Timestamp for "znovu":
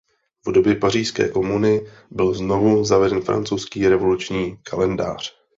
2.33-2.83